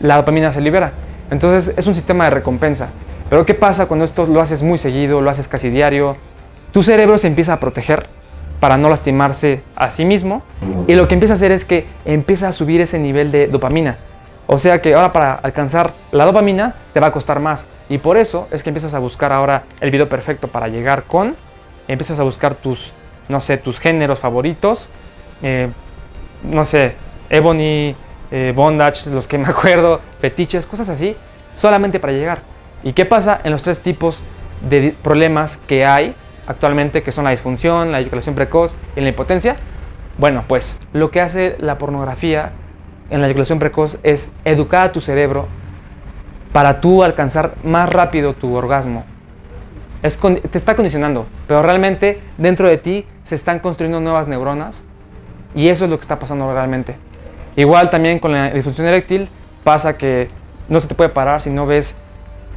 la 0.00 0.16
dopamina 0.16 0.50
se 0.50 0.62
libera. 0.62 0.92
Entonces 1.30 1.74
es 1.76 1.86
un 1.86 1.94
sistema 1.94 2.24
de 2.24 2.30
recompensa. 2.30 2.88
Pero 3.28 3.44
¿qué 3.44 3.52
pasa 3.52 3.86
cuando 3.86 4.06
esto 4.06 4.24
lo 4.24 4.40
haces 4.40 4.62
muy 4.62 4.78
seguido, 4.78 5.20
lo 5.20 5.28
haces 5.28 5.46
casi 5.46 5.68
diario? 5.68 6.14
Tu 6.72 6.82
cerebro 6.82 7.18
se 7.18 7.26
empieza 7.26 7.52
a 7.52 7.60
proteger 7.60 8.17
para 8.60 8.76
no 8.76 8.88
lastimarse 8.88 9.62
a 9.76 9.90
sí 9.90 10.04
mismo 10.04 10.42
y 10.86 10.94
lo 10.94 11.06
que 11.06 11.14
empieza 11.14 11.34
a 11.34 11.36
hacer 11.36 11.52
es 11.52 11.64
que 11.64 11.86
empieza 12.04 12.48
a 12.48 12.52
subir 12.52 12.80
ese 12.80 12.98
nivel 12.98 13.30
de 13.30 13.46
dopamina. 13.46 13.98
O 14.46 14.58
sea 14.58 14.80
que 14.80 14.94
ahora 14.94 15.12
para 15.12 15.34
alcanzar 15.34 15.94
la 16.10 16.24
dopamina 16.24 16.74
te 16.92 17.00
va 17.00 17.08
a 17.08 17.12
costar 17.12 17.38
más 17.38 17.66
y 17.88 17.98
por 17.98 18.16
eso 18.16 18.48
es 18.50 18.62
que 18.62 18.70
empiezas 18.70 18.94
a 18.94 18.98
buscar 18.98 19.32
ahora 19.32 19.64
el 19.80 19.90
video 19.90 20.08
perfecto 20.08 20.48
para 20.48 20.68
llegar 20.68 21.04
con, 21.04 21.36
empiezas 21.86 22.18
a 22.18 22.22
buscar 22.22 22.54
tus, 22.54 22.92
no 23.28 23.40
sé, 23.40 23.58
tus 23.58 23.78
géneros 23.78 24.18
favoritos, 24.18 24.88
eh, 25.42 25.68
no 26.42 26.64
sé, 26.64 26.96
Ebony, 27.30 27.94
eh, 28.30 28.52
Bondage, 28.54 29.10
los 29.10 29.28
que 29.28 29.38
me 29.38 29.48
acuerdo, 29.48 30.00
fetiches, 30.18 30.66
cosas 30.66 30.88
así, 30.88 31.16
solamente 31.54 32.00
para 32.00 32.12
llegar. 32.12 32.42
¿Y 32.82 32.92
qué 32.92 33.04
pasa 33.04 33.40
en 33.42 33.52
los 33.52 33.62
tres 33.62 33.80
tipos 33.80 34.22
de 34.68 34.96
problemas 35.02 35.56
que 35.56 35.84
hay 35.84 36.14
actualmente, 36.48 37.02
que 37.02 37.12
son 37.12 37.24
la 37.24 37.30
disfunción, 37.30 37.92
la 37.92 38.00
eyaculación 38.00 38.34
precoz 38.34 38.76
y 38.96 39.00
la 39.00 39.08
impotencia. 39.08 39.54
Bueno, 40.16 40.42
pues 40.48 40.78
lo 40.92 41.10
que 41.10 41.20
hace 41.20 41.54
la 41.60 41.78
pornografía 41.78 42.50
en 43.10 43.20
la 43.20 43.28
eyaculación 43.28 43.60
precoz 43.60 43.98
es 44.02 44.32
educar 44.44 44.86
a 44.86 44.92
tu 44.92 45.00
cerebro 45.00 45.46
para 46.52 46.80
tú 46.80 47.04
alcanzar 47.04 47.54
más 47.62 47.88
rápido 47.90 48.34
tu 48.34 48.54
orgasmo. 48.54 49.04
Es 50.02 50.18
te 50.18 50.58
está 50.58 50.74
condicionando, 50.74 51.26
pero 51.46 51.62
realmente 51.62 52.20
dentro 52.38 52.68
de 52.68 52.78
ti 52.78 53.04
se 53.22 53.34
están 53.34 53.58
construyendo 53.58 54.00
nuevas 54.00 54.26
neuronas 54.26 54.84
y 55.54 55.68
eso 55.68 55.84
es 55.84 55.90
lo 55.90 55.98
que 55.98 56.02
está 56.02 56.18
pasando 56.18 56.52
realmente. 56.52 56.96
Igual 57.56 57.90
también 57.90 58.18
con 58.20 58.32
la 58.32 58.50
disfunción 58.50 58.86
eréctil 58.86 59.28
pasa 59.64 59.98
que 59.98 60.28
no 60.68 60.80
se 60.80 60.88
te 60.88 60.94
puede 60.94 61.10
parar 61.10 61.40
si 61.40 61.50
no 61.50 61.66
ves 61.66 61.96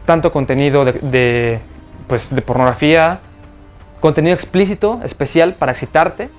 tanto 0.05 0.31
contenido 0.31 0.85
de, 0.85 1.59
pues, 2.07 2.33
de 2.33 2.41
pornografía, 2.41 3.19
contenido 4.01 4.33
explícito, 4.33 4.99
especial 5.03 5.53
para 5.53 5.71
excitarte. 5.71 6.29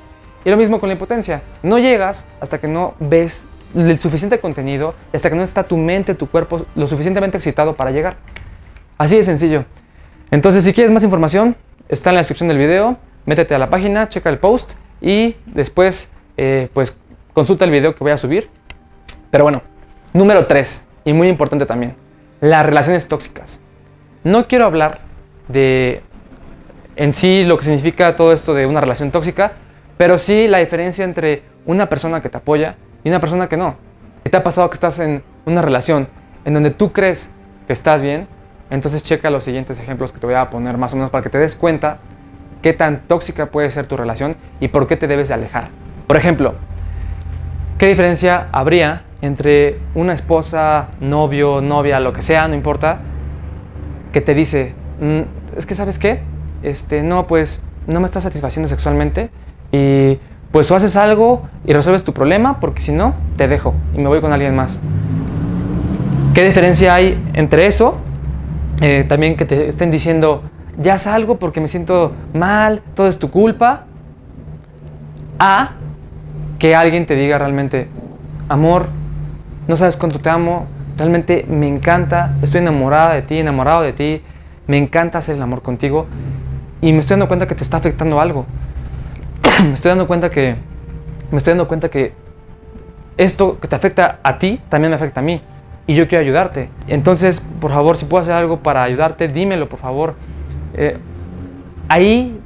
Y 0.44 0.50
lo 0.50 0.56
mismo 0.56 0.80
con 0.80 0.88
la 0.88 0.94
impotencia. 0.94 1.42
No 1.62 1.78
llegas 1.78 2.26
hasta 2.40 2.60
que 2.60 2.68
no 2.68 2.94
ves 2.98 3.46
el 3.74 3.98
suficiente 3.98 4.38
contenido, 4.40 4.94
hasta 5.14 5.30
que 5.30 5.36
no 5.36 5.42
está 5.42 5.62
tu 5.62 5.78
mente, 5.78 6.14
tu 6.14 6.28
cuerpo 6.28 6.66
lo 6.74 6.86
suficientemente 6.86 7.38
excitado 7.38 7.74
para 7.74 7.90
llegar. 7.90 8.16
Así 8.98 9.16
de 9.16 9.22
sencillo. 9.22 9.64
Entonces, 10.30 10.64
si 10.64 10.72
quieres 10.72 10.92
más 10.92 11.04
información, 11.04 11.56
está 11.88 12.10
en 12.10 12.16
la 12.16 12.20
descripción 12.20 12.48
del 12.48 12.58
video. 12.58 12.98
Métete 13.24 13.54
a 13.54 13.58
la 13.58 13.70
página, 13.70 14.08
checa 14.08 14.28
el 14.30 14.38
post 14.38 14.72
y 15.00 15.36
después, 15.46 16.10
eh, 16.36 16.68
pues, 16.74 16.96
consulta 17.32 17.64
el 17.64 17.70
video 17.70 17.94
que 17.94 18.02
voy 18.02 18.12
a 18.12 18.18
subir. 18.18 18.50
Pero 19.30 19.44
bueno, 19.44 19.62
número 20.12 20.46
3, 20.46 20.84
y 21.04 21.12
muy 21.12 21.28
importante 21.28 21.66
también, 21.66 21.94
las 22.40 22.66
relaciones 22.66 23.06
tóxicas. 23.08 23.60
No 24.24 24.48
quiero 24.48 24.66
hablar 24.66 25.00
de 25.48 26.02
en 26.96 27.12
sí 27.12 27.44
lo 27.44 27.56
que 27.58 27.64
significa 27.64 28.16
todo 28.16 28.32
esto 28.32 28.54
de 28.54 28.66
una 28.66 28.80
relación 28.80 29.10
tóxica, 29.10 29.52
pero 29.96 30.18
sí 30.18 30.48
la 30.48 30.58
diferencia 30.58 31.04
entre 31.04 31.42
una 31.66 31.88
persona 31.88 32.20
que 32.20 32.28
te 32.28 32.36
apoya 32.36 32.76
y 33.04 33.08
una 33.08 33.20
persona 33.20 33.48
que 33.48 33.56
no. 33.56 33.76
Si 34.24 34.30
te 34.30 34.36
ha 34.36 34.42
pasado 34.42 34.68
que 34.70 34.74
estás 34.74 34.98
en 34.98 35.22
una 35.44 35.62
relación 35.62 36.08
en 36.44 36.54
donde 36.54 36.70
tú 36.70 36.92
crees 36.92 37.30
que 37.66 37.72
estás 37.72 38.02
bien, 38.02 38.26
entonces 38.70 39.02
checa 39.02 39.30
los 39.30 39.44
siguientes 39.44 39.78
ejemplos 39.78 40.12
que 40.12 40.18
te 40.18 40.26
voy 40.26 40.34
a 40.34 40.50
poner 40.50 40.78
más 40.78 40.92
o 40.92 40.96
menos 40.96 41.10
para 41.10 41.22
que 41.22 41.30
te 41.30 41.38
des 41.38 41.54
cuenta 41.54 41.98
qué 42.62 42.72
tan 42.72 43.02
tóxica 43.06 43.46
puede 43.46 43.70
ser 43.70 43.86
tu 43.86 43.96
relación 43.96 44.36
y 44.60 44.68
por 44.68 44.86
qué 44.86 44.96
te 44.96 45.06
debes 45.06 45.28
de 45.28 45.34
alejar. 45.34 45.68
Por 46.06 46.16
ejemplo, 46.16 46.54
¿qué 47.78 47.88
diferencia 47.88 48.48
habría 48.52 49.04
entre 49.20 49.78
una 49.94 50.14
esposa, 50.14 50.88
novio, 51.00 51.60
novia, 51.60 52.00
lo 52.00 52.12
que 52.12 52.22
sea, 52.22 52.48
no 52.48 52.54
importa, 52.54 53.00
que 54.12 54.20
te 54.20 54.34
dice, 54.34 54.74
mm, 55.00 55.20
es 55.56 55.66
que 55.66 55.74
sabes 55.74 55.98
qué, 55.98 56.20
este, 56.62 57.02
no, 57.02 57.26
pues 57.26 57.60
no 57.86 58.00
me 58.00 58.06
estás 58.06 58.22
satisfaciendo 58.22 58.68
sexualmente 58.68 59.30
y 59.72 60.18
pues 60.50 60.70
o 60.70 60.76
haces 60.76 60.96
algo 60.96 61.42
y 61.66 61.72
resuelves 61.72 62.04
tu 62.04 62.12
problema 62.12 62.60
porque 62.60 62.82
si 62.82 62.92
no, 62.92 63.14
te 63.36 63.48
dejo 63.48 63.74
y 63.94 63.98
me 63.98 64.08
voy 64.08 64.20
con 64.20 64.32
alguien 64.32 64.54
más. 64.54 64.80
¿Qué 66.34 66.44
diferencia 66.44 66.94
hay 66.94 67.22
entre 67.34 67.66
eso? 67.66 67.98
Eh, 68.80 69.04
también 69.08 69.36
que 69.36 69.44
te 69.44 69.68
estén 69.68 69.90
diciendo, 69.90 70.42
ya 70.78 70.98
salgo 70.98 71.38
porque 71.38 71.60
me 71.60 71.68
siento 71.68 72.12
mal, 72.34 72.82
todo 72.94 73.08
es 73.08 73.18
tu 73.18 73.30
culpa. 73.30 73.84
A 75.38 75.72
que 76.58 76.74
alguien 76.76 77.06
te 77.06 77.16
diga 77.16 77.38
realmente, 77.38 77.88
amor, 78.48 78.86
no 79.66 79.76
sabes 79.76 79.96
cuánto 79.96 80.20
te 80.20 80.30
amo, 80.30 80.66
realmente 80.96 81.44
me 81.48 81.66
encanta, 81.66 82.36
estoy 82.42 82.60
enamorada 82.60 83.14
de 83.14 83.22
ti, 83.22 83.38
enamorado 83.38 83.82
de 83.82 83.92
ti, 83.92 84.22
me 84.66 84.78
encanta 84.78 85.18
hacer 85.18 85.36
el 85.36 85.42
amor 85.42 85.62
contigo 85.62 86.06
y 86.82 86.92
me 86.92 86.98
estoy 86.98 87.14
dando 87.14 87.28
cuenta 87.28 87.46
que 87.46 87.54
te 87.54 87.62
está 87.62 87.78
afectando 87.78 88.20
algo. 88.20 88.44
me 89.62 89.72
estoy 89.72 89.88
dando 89.88 90.06
cuenta 90.06 90.28
que 90.28 90.56
me 91.30 91.38
estoy 91.38 91.52
dando 91.52 91.66
cuenta 91.66 91.88
que 91.88 92.12
esto 93.16 93.58
que 93.58 93.68
te 93.68 93.76
afecta 93.76 94.18
a 94.22 94.38
ti 94.38 94.60
también 94.68 94.90
me 94.90 94.96
afecta 94.96 95.20
a 95.20 95.22
mí 95.22 95.40
y 95.86 95.94
yo 95.94 96.08
quiero 96.08 96.22
ayudarte. 96.22 96.68
Entonces, 96.88 97.40
por 97.60 97.70
favor, 97.70 97.96
si 97.96 98.04
puedo 98.04 98.22
hacer 98.22 98.34
algo 98.34 98.58
para 98.58 98.82
ayudarte, 98.82 99.28
dímelo, 99.28 99.68
por 99.68 99.78
favor. 99.78 100.14
Eh, 100.74 100.98
ahí 101.88 102.38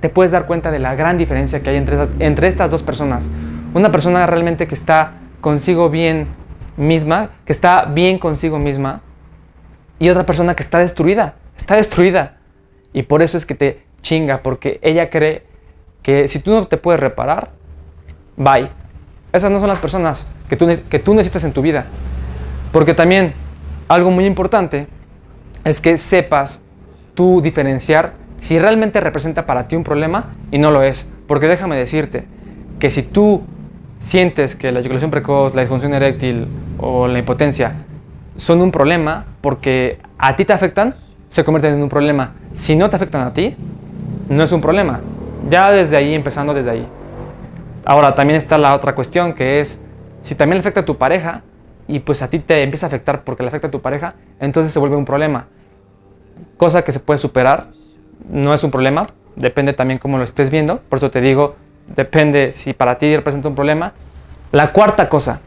te 0.00 0.08
puedes 0.08 0.32
dar 0.32 0.46
cuenta 0.46 0.70
de 0.70 0.78
la 0.78 0.94
gran 0.94 1.18
diferencia 1.18 1.62
que 1.62 1.70
hay 1.70 1.76
entre, 1.76 1.96
entre 2.20 2.48
estas 2.48 2.70
dos 2.70 2.82
personas. 2.82 3.30
Una 3.74 3.92
persona 3.92 4.26
realmente 4.26 4.66
que 4.66 4.74
está 4.74 5.12
consigo 5.40 5.90
bien 5.90 6.28
misma, 6.76 7.30
que 7.44 7.52
está 7.52 7.84
bien 7.84 8.18
consigo 8.18 8.58
misma, 8.58 9.02
y 9.98 10.08
otra 10.08 10.26
persona 10.26 10.54
que 10.54 10.62
está 10.62 10.78
destruida, 10.78 11.34
está 11.56 11.76
destruida. 11.76 12.33
Y 12.94 13.02
por 13.02 13.20
eso 13.20 13.36
es 13.36 13.44
que 13.44 13.54
te 13.54 13.82
chinga, 14.00 14.38
porque 14.38 14.78
ella 14.80 15.10
cree 15.10 15.42
que 16.02 16.28
si 16.28 16.38
tú 16.38 16.52
no 16.52 16.66
te 16.66 16.78
puedes 16.78 17.00
reparar, 17.00 17.50
bye. 18.36 18.68
Esas 19.32 19.50
no 19.50 19.58
son 19.58 19.68
las 19.68 19.80
personas 19.80 20.26
que 20.48 20.56
tú, 20.56 20.68
que 20.88 20.98
tú 21.00 21.12
necesitas 21.12 21.44
en 21.44 21.52
tu 21.52 21.60
vida. 21.60 21.86
Porque 22.72 22.94
también 22.94 23.34
algo 23.88 24.10
muy 24.10 24.26
importante 24.26 24.86
es 25.64 25.80
que 25.80 25.98
sepas 25.98 26.62
tú 27.14 27.40
diferenciar 27.42 28.14
si 28.38 28.58
realmente 28.58 29.00
representa 29.00 29.44
para 29.46 29.66
ti 29.66 29.74
un 29.74 29.84
problema 29.84 30.32
y 30.50 30.58
no 30.58 30.70
lo 30.70 30.82
es. 30.82 31.08
Porque 31.26 31.48
déjame 31.48 31.76
decirte 31.76 32.24
que 32.78 32.90
si 32.90 33.02
tú 33.02 33.42
sientes 33.98 34.54
que 34.54 34.70
la 34.70 34.80
eyaculación 34.80 35.10
precoz, 35.10 35.54
la 35.54 35.62
disfunción 35.62 35.94
eréctil 35.94 36.46
o 36.78 37.08
la 37.08 37.18
impotencia 37.18 37.72
son 38.36 38.60
un 38.60 38.70
problema 38.70 39.24
porque 39.40 39.98
a 40.18 40.36
ti 40.36 40.44
te 40.44 40.52
afectan, 40.52 40.94
se 41.28 41.44
convierten 41.44 41.74
en 41.74 41.82
un 41.82 41.88
problema. 41.88 42.32
Si 42.54 42.76
no 42.76 42.88
te 42.90 42.96
afectan 42.96 43.22
a 43.22 43.32
ti, 43.32 43.56
no 44.28 44.44
es 44.44 44.52
un 44.52 44.60
problema. 44.60 45.00
Ya 45.50 45.70
desde 45.70 45.96
ahí, 45.96 46.14
empezando 46.14 46.54
desde 46.54 46.70
ahí. 46.70 46.88
Ahora, 47.84 48.14
también 48.14 48.36
está 48.36 48.56
la 48.58 48.74
otra 48.74 48.94
cuestión 48.94 49.34
que 49.34 49.60
es, 49.60 49.80
si 50.22 50.34
también 50.34 50.56
le 50.56 50.60
afecta 50.60 50.80
a 50.80 50.84
tu 50.84 50.96
pareja 50.96 51.42
y 51.86 51.98
pues 51.98 52.22
a 52.22 52.30
ti 52.30 52.38
te 52.38 52.62
empieza 52.62 52.86
a 52.86 52.88
afectar 52.88 53.24
porque 53.24 53.42
le 53.42 53.48
afecta 53.48 53.68
a 53.68 53.70
tu 53.70 53.82
pareja, 53.82 54.14
entonces 54.40 54.72
se 54.72 54.78
vuelve 54.78 54.96
un 54.96 55.04
problema. 55.04 55.46
Cosa 56.56 56.82
que 56.82 56.92
se 56.92 57.00
puede 57.00 57.18
superar, 57.18 57.68
no 58.30 58.54
es 58.54 58.64
un 58.64 58.70
problema, 58.70 59.04
depende 59.36 59.72
también 59.72 59.98
cómo 59.98 60.16
lo 60.16 60.24
estés 60.24 60.50
viendo. 60.50 60.80
Por 60.88 60.98
eso 60.98 61.10
te 61.10 61.20
digo, 61.20 61.56
Depende 61.86 62.52
si 62.52 62.72
para 62.72 62.98
ti 62.98 63.14
representa 63.14 63.48
un 63.48 63.54
problema. 63.54 63.92
La 64.52 64.72
cuarta 64.72 65.08
cosa. 65.08 65.40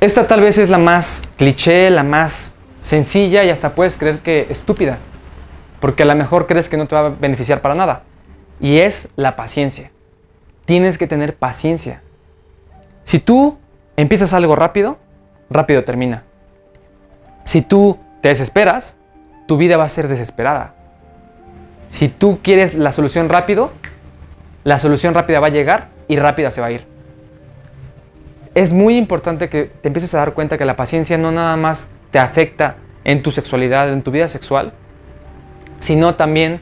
Esta 0.00 0.26
tal 0.26 0.40
vez 0.40 0.58
es 0.58 0.70
la 0.70 0.78
más 0.78 1.22
cliché, 1.36 1.90
la 1.90 2.02
más 2.02 2.54
sencilla 2.80 3.44
y 3.44 3.50
hasta 3.50 3.74
puedes 3.74 3.96
creer 3.96 4.18
que 4.18 4.46
estúpida. 4.50 4.98
Porque 5.80 6.02
a 6.02 6.06
lo 6.06 6.14
mejor 6.14 6.46
crees 6.46 6.68
que 6.68 6.76
no 6.76 6.86
te 6.86 6.94
va 6.94 7.06
a 7.06 7.08
beneficiar 7.08 7.62
para 7.62 7.74
nada. 7.74 8.02
Y 8.60 8.78
es 8.78 9.08
la 9.16 9.36
paciencia. 9.36 9.90
Tienes 10.66 10.98
que 10.98 11.06
tener 11.06 11.36
paciencia. 11.36 12.02
Si 13.04 13.18
tú 13.18 13.58
empiezas 13.96 14.32
algo 14.32 14.56
rápido, 14.56 14.98
rápido 15.48 15.84
termina. 15.84 16.24
Si 17.44 17.62
tú 17.62 17.98
te 18.20 18.28
desesperas, 18.28 18.96
tu 19.46 19.56
vida 19.56 19.76
va 19.76 19.84
a 19.84 19.88
ser 19.88 20.08
desesperada. 20.08 20.74
Si 21.90 22.08
tú 22.08 22.38
quieres 22.42 22.74
la 22.74 22.92
solución 22.92 23.28
rápido, 23.28 23.72
la 24.62 24.78
solución 24.78 25.14
rápida 25.14 25.40
va 25.40 25.48
a 25.48 25.50
llegar 25.50 25.88
y 26.06 26.16
rápida 26.16 26.50
se 26.50 26.60
va 26.60 26.68
a 26.68 26.70
ir. 26.70 26.86
Es 28.54 28.72
muy 28.72 28.96
importante 28.96 29.48
que 29.48 29.64
te 29.64 29.88
empieces 29.88 30.14
a 30.14 30.18
dar 30.18 30.34
cuenta 30.34 30.58
que 30.58 30.64
la 30.64 30.76
paciencia 30.76 31.18
no 31.18 31.32
nada 31.32 31.56
más 31.56 31.88
te 32.10 32.18
afecta 32.18 32.76
en 33.04 33.22
tu 33.22 33.30
sexualidad, 33.30 33.92
en 33.92 34.02
tu 34.02 34.10
vida 34.10 34.28
sexual, 34.28 34.72
sino 35.78 36.14
también 36.14 36.60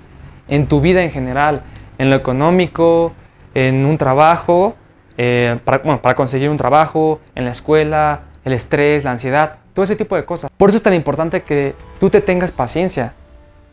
en 0.49 0.67
tu 0.67 0.81
vida 0.81 1.03
en 1.03 1.11
general, 1.11 1.63
en 1.99 2.11
lo 2.11 2.17
económico, 2.17 3.13
en 3.55 3.85
un 3.85 3.99
trabajo, 3.99 4.77
eh, 5.17 5.59
para, 5.65 5.83
para 6.01 6.15
conseguir 6.15 6.49
un 6.49 6.57
trabajo, 6.57 7.21
en 7.35 7.45
la 7.45 7.51
escuela, 7.51 8.23
el 8.45 8.53
estrés, 8.53 9.05
la 9.05 9.11
ansiedad, 9.13 9.57
todo 9.75 9.85
ese 9.85 9.97
tipo 9.97 10.17
de 10.17 10.25
cosas. 10.25 10.51
Por 10.57 10.71
eso 10.71 10.77
es 10.77 10.83
tan 10.83 10.95
importante 10.95 11.43
que 11.43 11.75
tú 12.01 12.11
te 12.11 12.21
tengas 12.21 12.53
paciencia. 12.53 13.15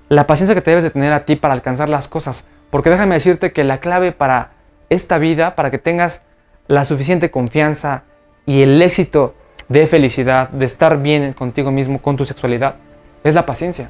La 0.10 0.28
paciencia 0.28 0.54
que 0.54 0.62
te 0.62 0.72
debes 0.72 0.84
de 0.84 0.92
tener 0.92 1.14
a 1.14 1.26
ti 1.26 1.36
para 1.36 1.54
alcanzar 1.54 1.90
las 1.90 2.08
cosas. 2.08 2.46
Porque 2.70 2.90
déjame 2.90 3.16
decirte 3.16 3.52
que 3.52 3.64
la 3.64 3.80
clave 3.80 4.12
para 4.12 4.52
esta 4.90 5.18
vida, 5.18 5.56
para 5.56 5.72
que 5.72 5.78
tengas 5.78 6.24
la 6.68 6.86
suficiente 6.86 7.32
confianza 7.32 8.04
y 8.46 8.62
el 8.62 8.82
éxito 8.82 9.36
de 9.68 9.88
felicidad, 9.88 10.50
de 10.50 10.66
estar 10.66 11.02
bien 11.02 11.34
contigo 11.34 11.72
mismo, 11.72 12.02
con 12.02 12.16
tu 12.16 12.26
sexualidad, 12.26 12.76
es 13.24 13.34
la 13.34 13.46
paciencia. 13.46 13.90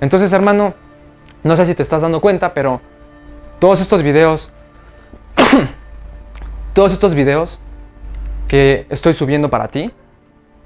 Entonces, 0.00 0.32
hermano, 0.32 0.74
no 1.42 1.56
sé 1.56 1.66
si 1.66 1.74
te 1.74 1.82
estás 1.82 2.02
dando 2.02 2.20
cuenta, 2.20 2.54
pero 2.54 2.80
todos 3.58 3.80
estos 3.80 4.02
videos, 4.02 4.50
todos 6.72 6.92
estos 6.92 7.14
videos 7.14 7.60
que 8.48 8.86
estoy 8.88 9.14
subiendo 9.14 9.50
para 9.50 9.68
ti, 9.68 9.92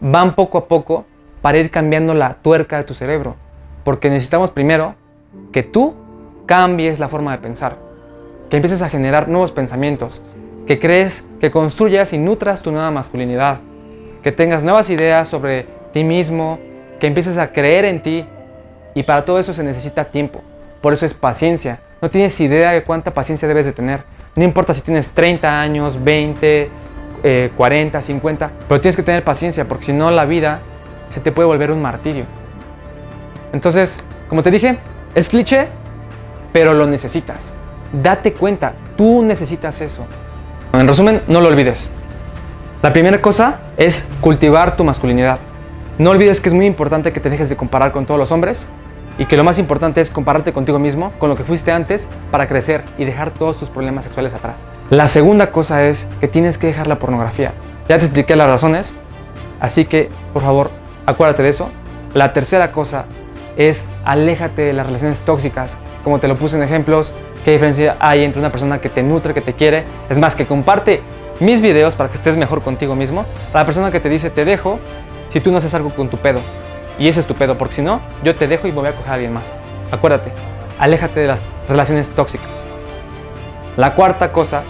van 0.01 0.35
poco 0.35 0.59
a 0.59 0.69
poco 0.69 1.07
para 1.43 1.59
ir 1.59 1.71
cambiando 1.71 2.15
la 2.15 2.35
tuerca 2.35 2.77
de 2.77 2.85
tu 2.85 2.95
cerebro. 2.95 3.37
Porque 3.85 4.11
necesitamos 4.11 4.51
primero 4.51 4.95
que 5.53 5.63
tú 5.63 5.95
cambies 6.47 6.99
la 6.99 7.09
forma 7.09 7.33
de 7.33 7.39
pensar, 7.39 7.77
que 8.51 8.57
empieces 8.57 8.83
a 8.83 8.89
generar 8.89 9.29
nuevos 9.29 9.53
pensamientos, 9.53 10.37
que 10.67 10.79
crees, 10.79 11.29
que 11.41 11.51
construyas 11.51 12.13
y 12.13 12.19
nutras 12.19 12.63
tu 12.63 12.71
nueva 12.73 12.91
masculinidad, 12.91 13.61
que 14.23 14.33
tengas 14.33 14.65
nuevas 14.65 14.91
ideas 14.91 15.29
sobre 15.29 15.67
ti 15.93 16.05
mismo, 16.05 16.59
que 17.01 17.07
empieces 17.07 17.39
a 17.39 17.53
creer 17.53 17.85
en 17.85 18.03
ti 18.03 18.27
Y 18.99 19.05
para 19.05 19.25
todo 19.25 19.39
eso 19.39 19.53
se 19.53 19.63
necesita 19.63 20.07
tiempo. 20.07 20.43
Por 20.81 20.93
eso 20.93 21.07
es 21.07 21.15
paciencia. 21.15 21.79
No 22.03 22.11
tienes 22.11 22.41
idea 22.41 22.73
de 22.73 22.83
cuánta 22.83 23.13
paciencia 23.13 23.47
debes 23.47 23.65
de 23.65 23.73
tener. 23.73 24.03
No 24.35 24.43
importa 24.43 24.75
si 24.75 24.81
tienes 24.83 25.11
30 25.11 25.61
años, 25.61 26.03
20, 26.03 26.69
40, 27.57 28.01
50, 28.01 28.51
pero 28.69 28.81
tienes 28.81 28.97
que 28.97 29.05
tener 29.05 29.23
paciencia 29.23 29.67
porque 29.67 29.85
si 29.85 29.93
no 29.93 30.11
la 30.11 30.25
vida 30.25 30.61
se 31.11 31.21
te 31.21 31.31
puede 31.33 31.47
volver 31.47 31.71
un 31.71 31.81
martirio. 31.81 32.25
Entonces, 33.53 34.05
como 34.29 34.43
te 34.43 34.51
dije, 34.51 34.79
es 35.15 35.29
cliché, 35.29 35.69
pero 36.53 36.75
lo 36.75 36.87
necesitas. 36.87 37.55
Date 37.93 38.33
cuenta, 38.33 38.75
tú 38.97 39.23
necesitas 39.23 39.81
eso. 39.81 40.07
En 40.73 40.89
resumen, 40.89 41.23
no 41.29 41.41
lo 41.41 41.49
olvides. 41.49 41.91
La 42.81 42.93
primera 42.93 43.21
cosa 43.21 43.59
es 43.77 44.07
cultivar 44.21 44.77
tu 44.77 44.85
masculinidad. 44.85 45.41
No 45.99 46.11
olvides 46.11 46.41
que 46.41 46.49
es 46.49 46.55
muy 46.55 46.65
importante 46.65 47.13
que 47.13 47.19
te 47.19 47.29
dejes 47.29 47.49
de 47.49 47.57
comparar 47.57 47.91
con 47.91 48.07
todos 48.07 48.21
los 48.21 48.31
hombres 48.31 48.69
y 49.19 49.25
que 49.25 49.37
lo 49.37 49.43
más 49.43 49.59
importante 49.59 50.01
es 50.01 50.11
compararte 50.11 50.53
contigo 50.53 50.79
mismo, 50.79 51.11
con 51.19 51.29
lo 51.29 51.35
que 51.35 51.43
fuiste 51.43 51.73
antes, 51.73 52.09
para 52.31 52.47
crecer 52.47 52.85
y 52.97 53.05
dejar 53.05 53.33
todos 53.33 53.57
tus 53.57 53.69
problemas 53.69 54.05
sexuales 54.05 54.33
atrás. 54.33 54.65
La 54.91 55.09
segunda 55.09 55.51
cosa 55.51 55.87
es 55.87 56.07
que 56.21 56.29
tienes 56.29 56.57
que 56.57 56.69
dejar 56.69 56.87
la 56.87 57.01
pornografía. 57.01 57.53
Ya 57.89 57.99
te 57.99 58.05
expliqué 58.05 58.37
las 58.37 58.49
razones, 58.49 58.95
así 59.59 59.85
que 59.85 60.09
por 60.33 60.43
favor, 60.43 60.71
acuérdate 61.05 61.43
de 61.43 61.49
eso. 61.49 61.71
La 62.15 62.33
tercera 62.33 62.71
cosa 62.71 63.07
es 63.57 63.89
aléjate 64.05 64.63
de 64.63 64.73
las 64.73 64.87
relaciones 64.87 65.19
tóxicas, 65.23 65.79
como 66.05 66.21
te 66.21 66.29
lo 66.29 66.37
puse 66.37 66.57
en 66.57 66.63
ejemplos, 66.63 67.13
qué 67.45 67.51
diferencia 67.51 67.97
hay 67.99 68.23
entre 68.23 68.39
una 68.39 68.53
persona 68.53 68.81
que 68.81 68.89
te 68.89 69.03
nutre, 69.03 69.35
que 69.35 69.41
te 69.41 69.55
quiere, 69.55 69.83
es 70.09 70.21
más, 70.21 70.37
que 70.37 70.47
comparte 70.47 71.03
mis 71.41 71.61
videos 71.61 71.95
para 71.95 72.09
que 72.09 72.17
estés 72.17 72.37
mejor 72.37 72.63
contigo 72.63 72.95
mismo, 72.95 73.25
a 73.53 73.59
la 73.59 73.65
persona 73.65 73.91
que 73.91 74.01
te 74.01 74.09
dice 74.09 74.31
te 74.31 74.45
dejo 74.45 74.79
si 75.29 75.41
tú 75.41 75.51
no 75.51 75.59
haces 75.59 75.75
algo 75.75 75.91
con 75.91 76.09
tu 76.09 76.17
pedo. 76.19 76.41
Y 76.99 77.07
ese 77.09 77.21
es 77.21 77.27
tu 77.27 77.35
pedo, 77.35 77.57
porque 77.57 77.75
si 77.75 77.83
no, 77.83 78.01
yo 78.25 78.35
te 78.35 78.49
dejo 78.49 78.67
y 78.67 78.73
me 78.73 78.81
voy 78.81 78.89
a 78.89 78.97
coger 78.97 79.11
a 79.11 79.15
alguien 79.15 79.33
más. 79.33 79.53
Acuérdate, 79.91 80.33
aléjate 80.79 81.21
de 81.21 81.29
las 81.29 81.41
relaciones 81.69 82.11
tóxicas. 82.11 82.65
La 83.77 83.95
cuarta 83.95 84.33
cosa, 84.33 84.63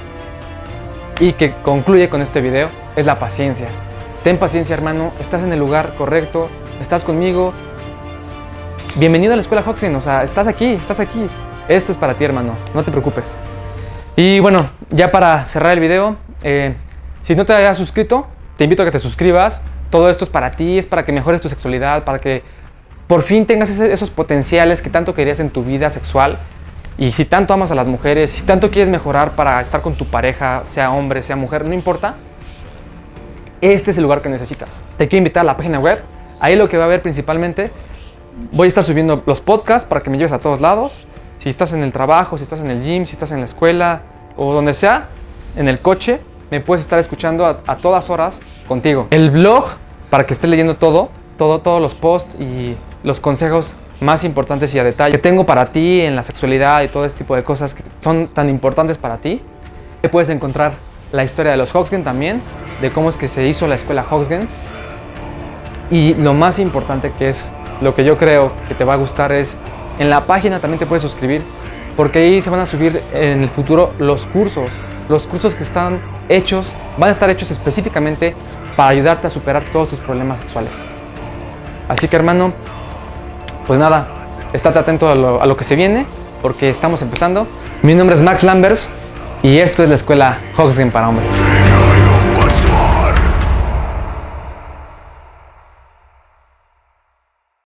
y 1.20 1.32
que 1.32 1.54
concluye 1.62 2.08
con 2.08 2.20
este 2.20 2.40
video, 2.40 2.68
es 2.96 3.06
la 3.06 3.18
paciencia. 3.18 3.68
Ten 4.22 4.36
paciencia, 4.36 4.74
hermano, 4.74 5.12
estás 5.20 5.42
en 5.42 5.52
el 5.52 5.58
lugar 5.58 5.94
correcto, 5.96 6.48
estás 6.80 7.04
conmigo. 7.04 7.54
Bienvenido 8.96 9.32
a 9.32 9.36
la 9.36 9.42
escuela 9.42 9.64
Hoxin, 9.66 9.94
o 9.94 10.00
sea, 10.00 10.22
estás 10.22 10.46
aquí, 10.46 10.74
estás 10.74 11.00
aquí. 11.00 11.28
Esto 11.68 11.92
es 11.92 11.98
para 11.98 12.14
ti, 12.14 12.24
hermano, 12.24 12.54
no 12.74 12.82
te 12.82 12.90
preocupes. 12.90 13.36
Y 14.16 14.40
bueno, 14.40 14.66
ya 14.90 15.10
para 15.10 15.44
cerrar 15.44 15.72
el 15.72 15.80
video, 15.80 16.16
eh, 16.42 16.74
si 17.22 17.34
no 17.34 17.44
te 17.44 17.52
hayas 17.52 17.76
suscrito, 17.76 18.26
te 18.56 18.64
invito 18.64 18.82
a 18.82 18.86
que 18.86 18.92
te 18.92 18.98
suscribas. 18.98 19.62
Todo 19.90 20.10
esto 20.10 20.24
es 20.24 20.30
para 20.30 20.50
ti, 20.50 20.78
es 20.78 20.86
para 20.86 21.04
que 21.04 21.12
mejores 21.12 21.40
tu 21.40 21.48
sexualidad, 21.48 22.04
para 22.04 22.18
que 22.18 22.42
por 23.06 23.22
fin 23.22 23.46
tengas 23.46 23.70
esos 23.80 24.10
potenciales 24.10 24.82
que 24.82 24.90
tanto 24.90 25.14
querías 25.14 25.40
en 25.40 25.50
tu 25.50 25.64
vida 25.64 25.90
sexual. 25.90 26.38
Y 26.98 27.12
si 27.12 27.24
tanto 27.24 27.54
amas 27.54 27.70
a 27.70 27.74
las 27.74 27.88
mujeres, 27.88 28.30
si 28.30 28.42
tanto 28.42 28.70
quieres 28.70 28.88
mejorar 28.88 29.32
para 29.32 29.60
estar 29.60 29.80
con 29.80 29.94
tu 29.94 30.04
pareja, 30.04 30.64
sea 30.66 30.90
hombre, 30.90 31.22
sea 31.22 31.36
mujer, 31.36 31.64
no 31.64 31.72
importa, 31.72 32.16
este 33.60 33.92
es 33.92 33.96
el 33.96 34.02
lugar 34.02 34.20
que 34.20 34.28
necesitas. 34.28 34.82
Te 34.96 35.08
quiero 35.08 35.18
invitar 35.18 35.40
a 35.42 35.44
la 35.44 35.56
página 35.56 35.78
web. 35.78 36.02
Ahí 36.40 36.56
lo 36.56 36.68
que 36.68 36.76
va 36.76 36.84
a 36.84 36.88
ver 36.88 37.02
principalmente, 37.02 37.70
voy 38.52 38.66
a 38.66 38.68
estar 38.68 38.84
subiendo 38.84 39.22
los 39.26 39.40
podcasts 39.40 39.88
para 39.88 40.00
que 40.00 40.10
me 40.10 40.16
lleves 40.16 40.32
a 40.32 40.38
todos 40.38 40.60
lados. 40.60 41.06
Si 41.38 41.48
estás 41.48 41.72
en 41.72 41.82
el 41.82 41.92
trabajo, 41.92 42.36
si 42.36 42.44
estás 42.44 42.60
en 42.60 42.70
el 42.70 42.82
gym, 42.82 43.06
si 43.06 43.14
estás 43.14 43.30
en 43.30 43.38
la 43.38 43.44
escuela 43.44 44.02
o 44.36 44.52
donde 44.52 44.74
sea, 44.74 45.08
en 45.56 45.68
el 45.68 45.78
coche, 45.80 46.20
me 46.50 46.60
puedes 46.60 46.82
estar 46.82 46.98
escuchando 46.98 47.46
a, 47.46 47.76
todas 47.76 48.10
horas 48.10 48.40
contigo. 48.66 49.06
El 49.10 49.30
blog, 49.30 49.66
para 50.10 50.26
que 50.26 50.34
estés 50.34 50.48
leyendo 50.48 50.76
todo, 50.76 51.10
todo, 51.36 51.60
todos 51.60 51.80
los 51.80 51.94
posts 51.94 52.40
y 52.40 52.76
los 53.02 53.20
consejos 53.20 53.76
más 54.00 54.24
importantes 54.24 54.74
y 54.74 54.78
a 54.78 54.84
detalle 54.84 55.12
que 55.12 55.18
tengo 55.18 55.44
para 55.44 55.66
ti 55.72 56.00
en 56.00 56.16
la 56.16 56.22
sexualidad 56.22 56.82
y 56.82 56.88
todo 56.88 57.04
este 57.04 57.18
tipo 57.18 57.34
de 57.34 57.42
cosas 57.42 57.74
que 57.74 57.82
son 58.00 58.28
tan 58.28 58.48
importantes 58.48 58.98
para 58.98 59.18
ti. 59.18 59.42
Puedes 60.10 60.28
encontrar 60.30 60.72
la 61.12 61.24
historia 61.24 61.52
de 61.52 61.58
los 61.58 61.74
Hoxgen 61.74 62.04
también, 62.04 62.40
de 62.80 62.90
cómo 62.90 63.10
es 63.10 63.16
que 63.16 63.28
se 63.28 63.46
hizo 63.46 63.66
la 63.66 63.74
escuela 63.74 64.04
Hoxgen. 64.08 64.48
Y 65.90 66.14
lo 66.14 66.34
más 66.34 66.58
importante 66.58 67.12
que 67.18 67.30
es 67.30 67.50
lo 67.80 67.94
que 67.94 68.04
yo 68.04 68.16
creo 68.16 68.52
que 68.68 68.74
te 68.74 68.84
va 68.84 68.94
a 68.94 68.96
gustar 68.96 69.32
es 69.32 69.56
en 69.98 70.10
la 70.10 70.22
página 70.22 70.58
también 70.58 70.78
te 70.78 70.86
puedes 70.86 71.02
suscribir 71.02 71.42
porque 71.96 72.20
ahí 72.20 72.42
se 72.42 72.50
van 72.50 72.60
a 72.60 72.66
subir 72.66 73.00
en 73.12 73.42
el 73.42 73.48
futuro 73.48 73.92
los 73.98 74.26
cursos 74.26 74.68
los 75.08 75.26
cursos 75.26 75.54
que 75.54 75.62
están 75.62 76.00
hechos 76.28 76.72
van 76.98 77.08
a 77.08 77.12
estar 77.12 77.30
hechos 77.30 77.50
específicamente 77.50 78.34
para 78.76 78.90
ayudarte 78.90 79.26
a 79.26 79.30
superar 79.30 79.62
todos 79.72 79.88
tus 79.88 79.98
problemas 80.00 80.38
sexuales. 80.40 80.70
Así 81.88 82.08
que 82.08 82.16
hermano, 82.16 82.52
pues 83.66 83.78
nada, 83.78 84.08
estate 84.52 84.78
atento 84.78 85.10
a 85.10 85.14
lo, 85.14 85.42
a 85.42 85.46
lo 85.46 85.56
que 85.56 85.64
se 85.64 85.76
viene 85.76 86.06
porque 86.42 86.70
estamos 86.70 87.02
empezando. 87.02 87.46
Mi 87.82 87.94
nombre 87.94 88.14
es 88.14 88.22
Max 88.22 88.42
Lambers 88.42 88.88
y 89.42 89.58
esto 89.58 89.82
es 89.82 89.88
la 89.88 89.94
escuela 89.94 90.38
Hoxgen 90.56 90.90
para 90.90 91.08
hombres. 91.08 91.28